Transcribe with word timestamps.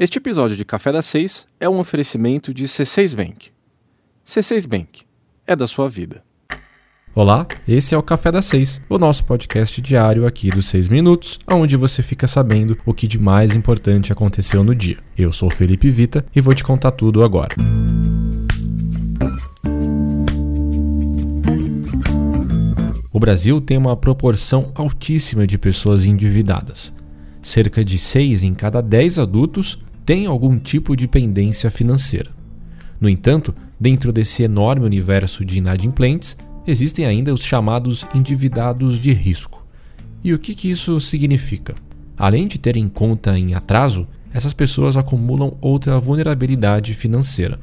Este 0.00 0.18
episódio 0.18 0.56
de 0.56 0.64
Café 0.64 0.92
das 0.92 1.06
Seis 1.06 1.44
é 1.58 1.68
um 1.68 1.80
oferecimento 1.80 2.54
de 2.54 2.66
C6 2.66 3.16
Bank. 3.16 3.50
C6 4.24 4.64
Bank 4.64 5.02
é 5.44 5.56
da 5.56 5.66
sua 5.66 5.88
vida. 5.88 6.22
Olá, 7.12 7.44
esse 7.66 7.96
é 7.96 7.98
o 7.98 8.02
Café 8.02 8.30
das 8.30 8.44
Seis, 8.44 8.80
o 8.88 8.96
nosso 8.96 9.24
podcast 9.24 9.82
diário 9.82 10.24
aqui 10.24 10.50
dos 10.50 10.68
Seis 10.68 10.86
Minutos, 10.86 11.36
onde 11.48 11.76
você 11.76 12.00
fica 12.00 12.28
sabendo 12.28 12.78
o 12.86 12.94
que 12.94 13.08
de 13.08 13.18
mais 13.18 13.56
importante 13.56 14.12
aconteceu 14.12 14.62
no 14.62 14.72
dia. 14.72 14.98
Eu 15.16 15.32
sou 15.32 15.50
Felipe 15.50 15.90
Vita 15.90 16.24
e 16.32 16.40
vou 16.40 16.54
te 16.54 16.62
contar 16.62 16.92
tudo 16.92 17.24
agora. 17.24 17.56
O 23.12 23.18
Brasil 23.18 23.60
tem 23.60 23.76
uma 23.76 23.96
proporção 23.96 24.70
altíssima 24.76 25.44
de 25.44 25.58
pessoas 25.58 26.04
endividadas. 26.04 26.94
Cerca 27.42 27.84
de 27.84 27.98
6 27.98 28.44
em 28.44 28.54
cada 28.54 28.80
10 28.80 29.18
adultos 29.18 29.87
têm 30.08 30.24
algum 30.24 30.58
tipo 30.58 30.96
de 30.96 31.06
pendência 31.06 31.70
financeira. 31.70 32.30
No 32.98 33.10
entanto, 33.10 33.54
dentro 33.78 34.10
desse 34.10 34.42
enorme 34.42 34.86
universo 34.86 35.44
de 35.44 35.58
inadimplentes, 35.58 36.34
existem 36.66 37.04
ainda 37.04 37.34
os 37.34 37.44
chamados 37.44 38.06
endividados 38.14 38.98
de 38.98 39.12
risco. 39.12 39.62
E 40.24 40.32
o 40.32 40.38
que, 40.38 40.54
que 40.54 40.70
isso 40.70 40.98
significa? 40.98 41.74
Além 42.16 42.48
de 42.48 42.56
terem 42.56 42.88
conta 42.88 43.38
em 43.38 43.52
atraso, 43.52 44.08
essas 44.32 44.54
pessoas 44.54 44.96
acumulam 44.96 45.58
outra 45.60 46.00
vulnerabilidade 46.00 46.94
financeira. 46.94 47.58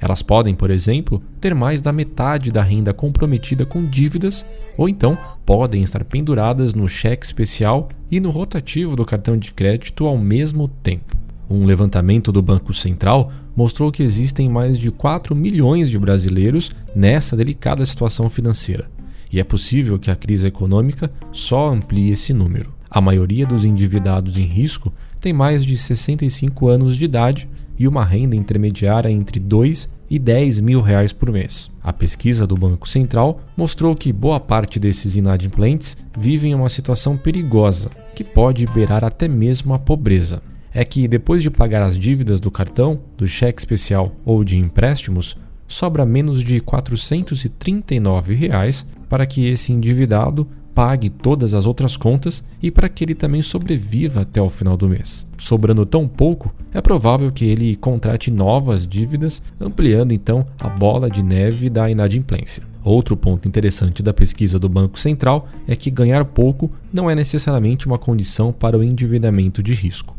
Elas 0.00 0.22
podem, 0.22 0.56
por 0.56 0.72
exemplo, 0.72 1.22
ter 1.40 1.54
mais 1.54 1.80
da 1.80 1.92
metade 1.92 2.50
da 2.50 2.64
renda 2.64 2.92
comprometida 2.92 3.64
com 3.64 3.86
dívidas, 3.86 4.44
ou 4.76 4.88
então 4.88 5.16
podem 5.46 5.84
estar 5.84 6.02
penduradas 6.02 6.74
no 6.74 6.88
cheque 6.88 7.24
especial 7.24 7.88
e 8.10 8.18
no 8.18 8.30
rotativo 8.30 8.96
do 8.96 9.06
cartão 9.06 9.38
de 9.38 9.52
crédito 9.52 10.04
ao 10.04 10.18
mesmo 10.18 10.66
tempo. 10.66 11.25
Um 11.48 11.64
levantamento 11.64 12.32
do 12.32 12.42
Banco 12.42 12.74
Central 12.74 13.32
mostrou 13.54 13.92
que 13.92 14.02
existem 14.02 14.48
mais 14.48 14.78
de 14.78 14.90
4 14.90 15.34
milhões 15.34 15.88
de 15.88 15.98
brasileiros 15.98 16.70
nessa 16.94 17.36
delicada 17.36 17.86
situação 17.86 18.28
financeira, 18.28 18.90
e 19.32 19.38
é 19.38 19.44
possível 19.44 19.98
que 19.98 20.10
a 20.10 20.16
crise 20.16 20.46
econômica 20.46 21.10
só 21.32 21.70
amplie 21.70 22.10
esse 22.10 22.32
número. 22.32 22.74
A 22.90 23.00
maioria 23.00 23.46
dos 23.46 23.64
endividados 23.64 24.36
em 24.36 24.44
risco 24.44 24.92
tem 25.20 25.32
mais 25.32 25.64
de 25.64 25.76
65 25.76 26.68
anos 26.68 26.96
de 26.96 27.04
idade 27.04 27.48
e 27.78 27.86
uma 27.86 28.04
renda 28.04 28.36
intermediária 28.36 29.10
entre 29.10 29.38
2 29.38 29.88
e 30.08 30.18
10 30.18 30.60
mil 30.60 30.80
reais 30.80 31.12
por 31.12 31.30
mês. 31.30 31.70
A 31.82 31.92
pesquisa 31.92 32.46
do 32.46 32.56
Banco 32.56 32.88
Central 32.88 33.40
mostrou 33.56 33.94
que 33.94 34.12
boa 34.12 34.38
parte 34.38 34.78
desses 34.78 35.16
inadimplentes 35.16 35.96
vivem 36.16 36.54
uma 36.54 36.68
situação 36.68 37.16
perigosa, 37.16 37.90
que 38.14 38.24
pode 38.24 38.66
beirar 38.66 39.04
até 39.04 39.28
mesmo 39.28 39.74
a 39.74 39.78
pobreza. 39.78 40.40
É 40.78 40.84
que 40.84 41.08
depois 41.08 41.42
de 41.42 41.50
pagar 41.50 41.82
as 41.82 41.98
dívidas 41.98 42.38
do 42.38 42.50
cartão, 42.50 43.00
do 43.16 43.26
cheque 43.26 43.58
especial 43.58 44.14
ou 44.26 44.44
de 44.44 44.58
empréstimos, 44.58 45.34
sobra 45.66 46.04
menos 46.04 46.44
de 46.44 46.60
439 46.60 48.34
reais 48.34 48.84
para 49.08 49.24
que 49.24 49.46
esse 49.46 49.72
endividado 49.72 50.46
pague 50.74 51.08
todas 51.08 51.54
as 51.54 51.64
outras 51.64 51.96
contas 51.96 52.44
e 52.62 52.70
para 52.70 52.90
que 52.90 53.02
ele 53.02 53.14
também 53.14 53.40
sobreviva 53.40 54.20
até 54.20 54.42
o 54.42 54.50
final 54.50 54.76
do 54.76 54.86
mês. 54.86 55.24
Sobrando 55.38 55.86
tão 55.86 56.06
pouco, 56.06 56.54
é 56.74 56.82
provável 56.82 57.32
que 57.32 57.46
ele 57.46 57.74
contrate 57.76 58.30
novas 58.30 58.86
dívidas, 58.86 59.40
ampliando 59.58 60.12
então 60.12 60.46
a 60.60 60.68
bola 60.68 61.08
de 61.08 61.22
neve 61.22 61.70
da 61.70 61.90
inadimplência. 61.90 62.62
Outro 62.84 63.16
ponto 63.16 63.48
interessante 63.48 64.02
da 64.02 64.12
pesquisa 64.12 64.58
do 64.58 64.68
Banco 64.68 64.98
Central 64.98 65.48
é 65.66 65.74
que 65.74 65.90
ganhar 65.90 66.26
pouco 66.26 66.70
não 66.92 67.10
é 67.10 67.14
necessariamente 67.14 67.86
uma 67.86 67.96
condição 67.96 68.52
para 68.52 68.76
o 68.76 68.82
endividamento 68.82 69.62
de 69.62 69.72
risco. 69.72 70.14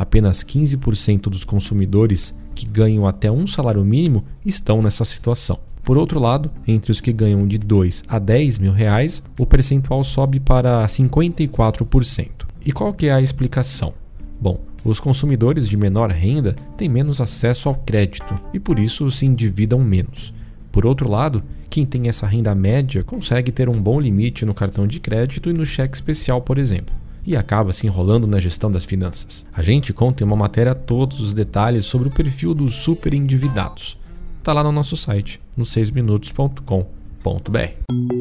Apenas 0.00 0.42
15% 0.42 1.24
dos 1.24 1.44
consumidores 1.44 2.34
que 2.54 2.64
ganham 2.64 3.06
até 3.06 3.30
um 3.30 3.46
salário 3.46 3.84
mínimo 3.84 4.24
estão 4.46 4.80
nessa 4.80 5.04
situação. 5.04 5.58
Por 5.82 5.98
outro 5.98 6.18
lado, 6.18 6.50
entre 6.66 6.90
os 6.90 7.02
que 7.02 7.12
ganham 7.12 7.46
de 7.46 7.58
2 7.58 8.04
a 8.08 8.18
10 8.18 8.60
mil 8.60 8.72
reais, 8.72 9.22
o 9.38 9.44
percentual 9.44 10.02
sobe 10.02 10.40
para 10.40 10.86
54%. 10.86 12.30
E 12.64 12.72
qual 12.72 12.94
que 12.94 13.08
é 13.08 13.12
a 13.12 13.20
explicação? 13.20 13.92
Bom, 14.40 14.62
os 14.82 14.98
consumidores 14.98 15.68
de 15.68 15.76
menor 15.76 16.10
renda 16.10 16.56
têm 16.78 16.88
menos 16.88 17.20
acesso 17.20 17.68
ao 17.68 17.74
crédito 17.74 18.34
e 18.54 18.58
por 18.58 18.78
isso 18.78 19.10
se 19.10 19.26
endividam 19.26 19.80
menos. 19.80 20.32
Por 20.72 20.86
outro 20.86 21.10
lado, 21.10 21.42
quem 21.68 21.84
tem 21.84 22.08
essa 22.08 22.26
renda 22.26 22.54
média 22.54 23.04
consegue 23.04 23.52
ter 23.52 23.68
um 23.68 23.82
bom 23.82 24.00
limite 24.00 24.46
no 24.46 24.54
cartão 24.54 24.86
de 24.86 24.98
crédito 24.98 25.50
e 25.50 25.52
no 25.52 25.66
cheque 25.66 25.94
especial, 25.94 26.40
por 26.40 26.56
exemplo, 26.56 26.94
e 27.26 27.36
acaba 27.36 27.72
se 27.72 27.86
enrolando 27.86 28.26
na 28.26 28.40
gestão 28.40 28.70
das 28.70 28.84
finanças. 28.84 29.44
A 29.52 29.62
gente 29.62 29.92
conta 29.92 30.22
em 30.22 30.26
uma 30.26 30.36
matéria 30.36 30.74
todos 30.74 31.20
os 31.20 31.34
detalhes 31.34 31.86
sobre 31.86 32.08
o 32.08 32.12
perfil 32.12 32.54
dos 32.54 32.76
super 32.76 33.14
endividados 33.14 34.00
está 34.40 34.52
lá 34.52 34.64
no 34.64 34.72
nosso 34.72 34.96
site, 34.96 35.38
no 35.56 35.64
6minutos.com.br. 35.64 38.19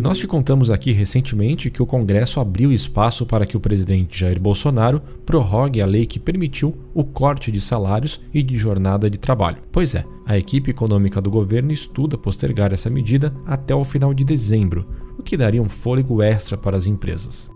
E 0.00 0.02
nós 0.02 0.16
te 0.16 0.26
contamos 0.26 0.70
aqui 0.70 0.92
recentemente 0.92 1.70
que 1.70 1.82
o 1.82 1.86
Congresso 1.86 2.40
abriu 2.40 2.72
espaço 2.72 3.26
para 3.26 3.44
que 3.44 3.54
o 3.54 3.60
presidente 3.60 4.18
Jair 4.18 4.40
Bolsonaro 4.40 4.98
prorrogue 5.26 5.82
a 5.82 5.84
lei 5.84 6.06
que 6.06 6.18
permitiu 6.18 6.74
o 6.94 7.04
corte 7.04 7.52
de 7.52 7.60
salários 7.60 8.18
e 8.32 8.42
de 8.42 8.56
jornada 8.56 9.10
de 9.10 9.18
trabalho. 9.18 9.58
Pois 9.70 9.94
é, 9.94 10.06
a 10.24 10.38
equipe 10.38 10.70
econômica 10.70 11.20
do 11.20 11.30
governo 11.30 11.70
estuda 11.70 12.16
postergar 12.16 12.72
essa 12.72 12.88
medida 12.88 13.36
até 13.44 13.74
o 13.74 13.84
final 13.84 14.14
de 14.14 14.24
dezembro, 14.24 14.88
o 15.18 15.22
que 15.22 15.36
daria 15.36 15.60
um 15.60 15.68
fôlego 15.68 16.22
extra 16.22 16.56
para 16.56 16.78
as 16.78 16.86
empresas. 16.86 17.50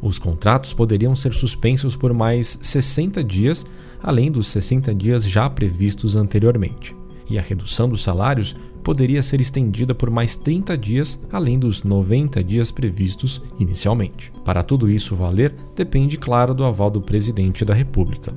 Os 0.00 0.16
contratos 0.16 0.72
poderiam 0.72 1.16
ser 1.16 1.32
suspensos 1.32 1.96
por 1.96 2.14
mais 2.14 2.56
60 2.62 3.24
dias, 3.24 3.66
além 4.00 4.30
dos 4.30 4.46
60 4.46 4.94
dias 4.94 5.24
já 5.24 5.50
previstos 5.50 6.14
anteriormente. 6.14 6.99
E 7.30 7.38
a 7.38 7.42
redução 7.42 7.88
dos 7.88 8.02
salários 8.02 8.56
poderia 8.82 9.22
ser 9.22 9.40
estendida 9.40 9.94
por 9.94 10.10
mais 10.10 10.34
30 10.34 10.76
dias, 10.76 11.22
além 11.32 11.58
dos 11.58 11.84
90 11.84 12.42
dias 12.42 12.70
previstos 12.70 13.40
inicialmente. 13.58 14.32
Para 14.44 14.62
tudo 14.64 14.90
isso 14.90 15.14
valer, 15.14 15.54
depende, 15.76 16.18
claro, 16.18 16.52
do 16.52 16.64
aval 16.64 16.90
do 16.90 17.00
presidente 17.00 17.64
da 17.64 17.72
República. 17.72 18.34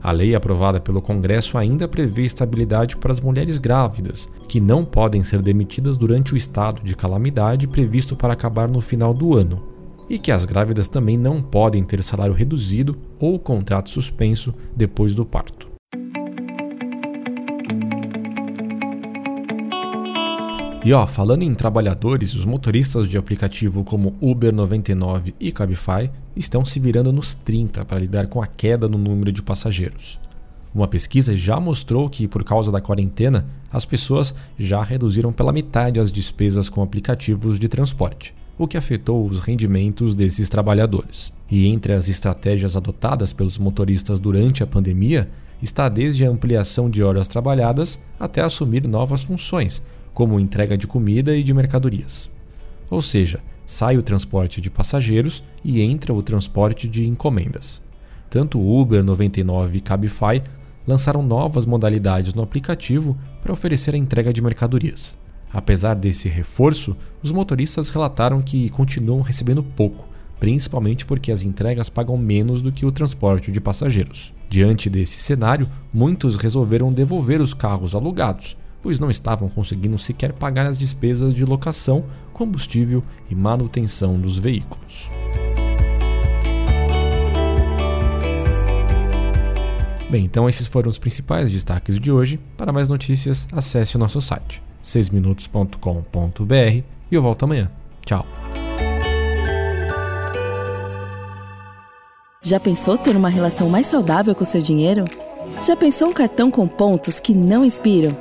A 0.00 0.12
lei 0.12 0.36
aprovada 0.36 0.78
pelo 0.78 1.02
Congresso 1.02 1.58
ainda 1.58 1.88
prevê 1.88 2.24
estabilidade 2.24 2.96
para 2.96 3.10
as 3.10 3.18
mulheres 3.18 3.58
grávidas, 3.58 4.28
que 4.46 4.60
não 4.60 4.84
podem 4.84 5.24
ser 5.24 5.42
demitidas 5.42 5.96
durante 5.96 6.32
o 6.32 6.36
estado 6.36 6.80
de 6.84 6.94
calamidade 6.94 7.66
previsto 7.66 8.14
para 8.14 8.32
acabar 8.32 8.68
no 8.68 8.80
final 8.80 9.12
do 9.12 9.36
ano, 9.36 9.64
e 10.08 10.18
que 10.18 10.30
as 10.30 10.44
grávidas 10.44 10.86
também 10.86 11.18
não 11.18 11.42
podem 11.42 11.82
ter 11.82 12.00
salário 12.04 12.34
reduzido 12.34 12.96
ou 13.18 13.36
contrato 13.38 13.90
suspenso 13.90 14.54
depois 14.76 15.14
do 15.14 15.26
parto. 15.26 15.75
E 20.86 20.92
ó, 20.92 21.04
falando 21.04 21.42
em 21.42 21.52
trabalhadores, 21.52 22.32
os 22.32 22.44
motoristas 22.44 23.10
de 23.10 23.18
aplicativo 23.18 23.82
como 23.82 24.14
Uber 24.20 24.54
99 24.54 25.34
e 25.40 25.50
Cabify 25.50 26.08
estão 26.36 26.64
se 26.64 26.78
virando 26.78 27.12
nos 27.12 27.34
30 27.34 27.84
para 27.84 27.98
lidar 27.98 28.28
com 28.28 28.40
a 28.40 28.46
queda 28.46 28.88
no 28.88 28.96
número 28.96 29.32
de 29.32 29.42
passageiros. 29.42 30.16
Uma 30.72 30.86
pesquisa 30.86 31.36
já 31.36 31.58
mostrou 31.58 32.08
que, 32.08 32.28
por 32.28 32.44
causa 32.44 32.70
da 32.70 32.80
quarentena, 32.80 33.44
as 33.72 33.84
pessoas 33.84 34.32
já 34.56 34.80
reduziram 34.80 35.32
pela 35.32 35.52
metade 35.52 35.98
as 35.98 36.12
despesas 36.12 36.68
com 36.68 36.80
aplicativos 36.80 37.58
de 37.58 37.68
transporte 37.68 38.32
o 38.58 38.66
que 38.66 38.76
afetou 38.76 39.26
os 39.26 39.38
rendimentos 39.38 40.14
desses 40.14 40.48
trabalhadores. 40.48 41.32
E 41.50 41.66
entre 41.66 41.92
as 41.92 42.08
estratégias 42.08 42.76
adotadas 42.76 43.32
pelos 43.32 43.58
motoristas 43.58 44.18
durante 44.18 44.62
a 44.62 44.66
pandemia 44.66 45.28
está 45.62 45.88
desde 45.88 46.24
a 46.24 46.30
ampliação 46.30 46.88
de 46.90 47.02
horas 47.02 47.28
trabalhadas 47.28 47.98
até 48.18 48.42
assumir 48.42 48.86
novas 48.86 49.22
funções, 49.22 49.82
como 50.12 50.40
entrega 50.40 50.76
de 50.76 50.86
comida 50.86 51.36
e 51.36 51.42
de 51.42 51.52
mercadorias. 51.52 52.30
Ou 52.88 53.02
seja, 53.02 53.40
sai 53.66 53.96
o 53.96 54.02
transporte 54.02 54.60
de 54.60 54.70
passageiros 54.70 55.42
e 55.64 55.80
entra 55.82 56.14
o 56.14 56.22
transporte 56.22 56.88
de 56.88 57.06
encomendas. 57.06 57.82
Tanto 58.30 58.60
Uber 58.60 59.02
99 59.02 59.78
e 59.78 59.80
Cabify 59.80 60.42
lançaram 60.86 61.22
novas 61.22 61.66
modalidades 61.66 62.32
no 62.32 62.42
aplicativo 62.42 63.16
para 63.42 63.52
oferecer 63.52 63.94
a 63.94 63.98
entrega 63.98 64.32
de 64.32 64.40
mercadorias. 64.40 65.16
Apesar 65.52 65.94
desse 65.94 66.28
reforço, 66.28 66.96
os 67.22 67.32
motoristas 67.32 67.90
relataram 67.90 68.42
que 68.42 68.68
continuam 68.70 69.20
recebendo 69.20 69.62
pouco, 69.62 70.06
principalmente 70.38 71.06
porque 71.06 71.32
as 71.32 71.42
entregas 71.42 71.88
pagam 71.88 72.16
menos 72.16 72.60
do 72.60 72.72
que 72.72 72.84
o 72.84 72.92
transporte 72.92 73.50
de 73.50 73.60
passageiros. 73.60 74.35
Diante 74.48 74.88
desse 74.88 75.18
cenário, 75.18 75.68
muitos 75.92 76.36
resolveram 76.36 76.92
devolver 76.92 77.40
os 77.40 77.52
carros 77.52 77.94
alugados, 77.94 78.56
pois 78.82 79.00
não 79.00 79.10
estavam 79.10 79.48
conseguindo 79.48 79.98
sequer 79.98 80.32
pagar 80.32 80.66
as 80.66 80.78
despesas 80.78 81.34
de 81.34 81.44
locação, 81.44 82.04
combustível 82.32 83.02
e 83.30 83.34
manutenção 83.34 84.18
dos 84.18 84.38
veículos. 84.38 85.10
Bem, 90.08 90.24
então 90.24 90.48
esses 90.48 90.68
foram 90.68 90.88
os 90.88 90.98
principais 90.98 91.50
destaques 91.50 91.98
de 91.98 92.12
hoje. 92.12 92.38
Para 92.56 92.72
mais 92.72 92.88
notícias, 92.88 93.48
acesse 93.52 93.96
o 93.96 93.98
nosso 93.98 94.20
site 94.20 94.62
6minutos.com.br 94.84 96.54
e 96.54 96.84
eu 97.10 97.22
volto 97.22 97.44
amanhã. 97.44 97.70
Tchau. 98.04 98.45
Já 102.46 102.60
pensou 102.60 102.96
ter 102.96 103.16
uma 103.16 103.28
relação 103.28 103.68
mais 103.68 103.88
saudável 103.88 104.32
com 104.32 104.44
seu 104.44 104.62
dinheiro? 104.62 105.04
Já 105.60 105.74
pensou 105.74 106.10
um 106.10 106.12
cartão 106.12 106.48
com 106.48 106.68
pontos 106.68 107.18
que 107.18 107.34
não 107.34 107.64
inspiram? 107.64 108.16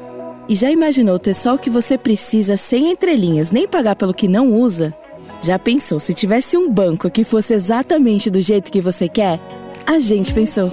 E 0.49 0.55
já 0.55 0.71
imaginou 0.71 1.19
ter 1.19 1.35
só 1.35 1.53
o 1.53 1.59
que 1.59 1.69
você 1.69 1.95
precisa 1.95 2.57
sem 2.57 2.89
entrelinhas, 2.89 3.51
nem 3.51 3.67
pagar 3.67 3.95
pelo 3.95 4.15
que 4.15 4.27
não 4.27 4.51
usa? 4.51 4.95
Já 5.43 5.59
pensou 5.59 5.99
se 5.99 6.11
tivesse 6.11 6.57
um 6.57 6.71
banco 6.71 7.07
que 7.11 7.23
fosse 7.23 7.53
exatamente 7.53 8.31
do 8.31 8.41
jeito 8.41 8.71
que 8.71 8.81
você 8.81 9.07
quer? 9.07 9.39
A 9.85 9.99
gente 9.99 10.33
pensou. 10.33 10.71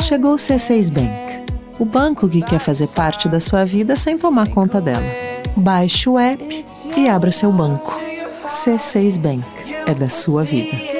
Chegou 0.00 0.32
o 0.32 0.36
C6 0.36 0.90
Bank, 0.90 1.52
o 1.78 1.84
banco 1.84 2.26
que 2.26 2.40
quer 2.40 2.60
fazer 2.60 2.88
parte 2.88 3.28
da 3.28 3.40
sua 3.40 3.66
vida 3.66 3.94
sem 3.94 4.16
tomar 4.16 4.48
conta 4.48 4.80
dela. 4.80 5.04
Baixe 5.54 6.08
o 6.08 6.18
app 6.18 6.64
e 6.96 7.08
abra 7.10 7.30
seu 7.30 7.52
banco. 7.52 8.00
C6 8.46 9.18
Bank 9.18 9.44
é 9.86 9.92
da 9.92 10.08
sua 10.08 10.44
vida. 10.44 10.97